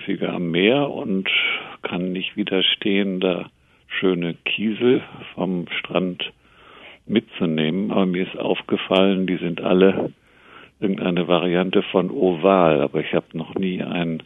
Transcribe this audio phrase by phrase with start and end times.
[0.00, 1.28] häufiger am Meer und
[1.82, 3.50] kann nicht widerstehen, da
[3.86, 5.02] schöne Kiesel
[5.34, 6.32] vom Strand
[7.06, 7.90] mitzunehmen.
[7.90, 10.12] Aber mir ist aufgefallen, die sind alle
[10.78, 14.22] irgendeine Variante von Oval, aber ich habe noch nie einen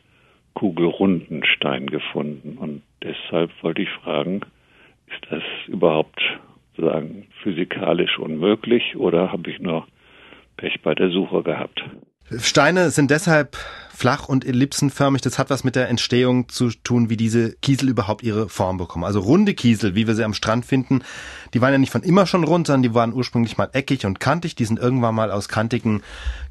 [0.55, 2.57] kugelrunden Stein gefunden.
[2.59, 4.43] Und deshalb wollte ich fragen,
[5.07, 6.21] ist das überhaupt
[6.77, 9.87] sagen physikalisch unmöglich oder habe ich nur
[10.57, 11.85] Pech bei der Suche gehabt?
[12.39, 13.57] Steine sind deshalb
[13.95, 15.23] flach und ellipsenförmig.
[15.23, 19.05] Das hat was mit der Entstehung zu tun, wie diese Kiesel überhaupt ihre Form bekommen.
[19.05, 21.03] Also runde Kiesel, wie wir sie am Strand finden,
[21.55, 24.21] die waren ja nicht von immer schon rund, sondern die waren ursprünglich mal eckig und
[24.21, 24.57] kantig.
[24.57, 26.03] Die sind irgendwann mal aus kantigen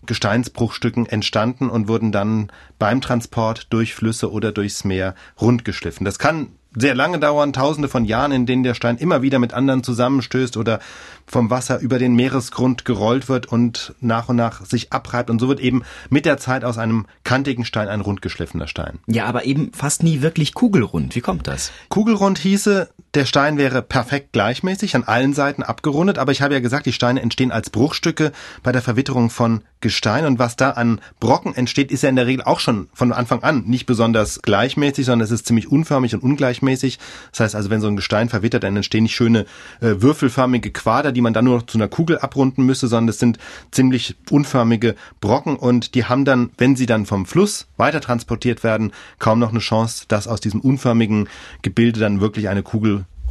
[0.06, 6.06] Gesteinsbruchstücken entstanden und wurden dann beim Transport durch Flüsse oder durchs Meer rund geschliffen.
[6.06, 9.54] Das kann sehr lange dauern, tausende von Jahren, in denen der Stein immer wieder mit
[9.54, 10.80] anderen zusammenstößt oder
[11.26, 15.30] vom Wasser über den Meeresgrund gerollt wird und nach und nach sich abreibt.
[15.30, 19.00] Und so wird eben mit der Zeit aus einem kantigen Stein ein rundgeschliffener Stein.
[19.08, 21.16] Ja, aber eben fast nie wirklich kugelrund.
[21.16, 21.72] Wie kommt das?
[21.90, 26.18] Kugelrund hieße, der Stein wäre perfekt gleichmäßig, an allen Seiten abgerundet.
[26.18, 28.32] Aber ich habe ja gesagt, die Steine entstehen als Bruchstücke
[28.64, 30.26] bei der Verwitterung von Gestein.
[30.26, 33.44] Und was da an Brocken entsteht, ist ja in der Regel auch schon von Anfang
[33.44, 36.98] an nicht besonders gleichmäßig, sondern es ist ziemlich unförmig und ungleichmäßig.
[37.32, 39.46] Das heißt also, wenn so ein Gestein verwittert, dann entstehen nicht schöne
[39.82, 43.20] äh, würfelförmige Quader, die man dann nur noch zu einer Kugel abrunden müsste, sondern es
[43.20, 43.38] sind
[43.72, 48.92] ziemlich unförmige Brocken und die haben dann, wenn sie dann vom Fluss weiter transportiert werden,
[49.20, 51.28] kaum noch eine Chance, dass aus diesem unförmigen
[51.62, 52.64] Gebilde dann wirklich eine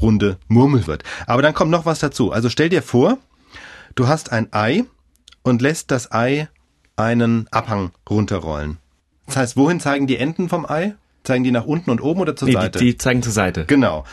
[0.03, 1.05] kugelrunde Murmel wird.
[1.27, 2.33] Aber dann kommt noch was dazu.
[2.33, 3.19] Also stell dir vor,
[3.95, 4.85] du hast ein Ei
[5.43, 6.49] und lässt das Ei
[6.97, 8.79] einen Abhang runterrollen.
[9.27, 10.95] Das heißt, wohin zeigen die Enden vom Ei?
[11.25, 12.81] Zeigen die nach unten und oben oder zur nee, Seite?
[12.81, 13.65] Die, die zeigen zur Seite.
[13.67, 14.05] Genau.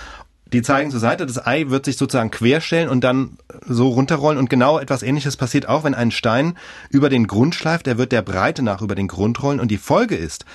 [0.53, 4.39] Die zeigen zur Seite, das Ei wird sich sozusagen querstellen und dann so runterrollen.
[4.39, 6.57] Und genau etwas ähnliches passiert auch, wenn ein Stein
[6.89, 7.87] über den Grund schleift.
[7.87, 9.59] Er wird der Breite nach über den Grund rollen.
[9.59, 10.45] Und die Folge ist,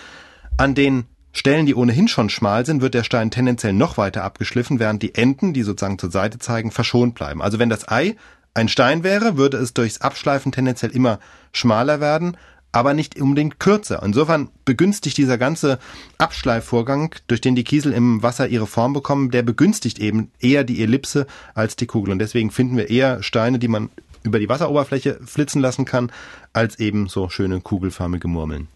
[0.57, 4.79] an den Stellen, die ohnehin schon schmal sind, wird der Stein tendenziell noch weiter abgeschliffen,
[4.79, 7.43] während die Enden, die sozusagen zur Seite zeigen, verschont bleiben.
[7.43, 8.17] Also wenn das Ei
[8.55, 11.19] ein Stein wäre, würde es durchs Abschleifen tendenziell immer
[11.53, 12.37] schmaler werden
[12.75, 14.03] aber nicht unbedingt kürzer.
[14.05, 15.79] Insofern begünstigt dieser ganze
[16.19, 20.83] Abschleifvorgang, durch den die Kiesel im Wasser ihre Form bekommen, der begünstigt eben eher die
[20.83, 22.11] Ellipse als die Kugel.
[22.11, 23.91] Und deswegen finden wir eher Steine, die man
[24.25, 26.11] über die Wasseroberfläche flitzen lassen kann,
[26.53, 28.67] als eben so schöne kugelförmige Murmeln.